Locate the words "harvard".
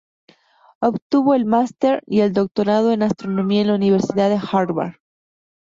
4.51-4.95